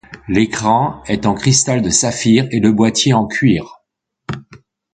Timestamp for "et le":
2.49-2.71